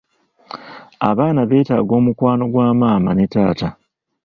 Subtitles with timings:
[1.09, 3.69] Abaana beetaaga omukwano gwamaama ne taata.